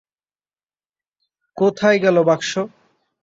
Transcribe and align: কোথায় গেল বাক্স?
কোথায় 1.57 1.97
গেল 2.03 2.17
বাক্স? 2.23 2.51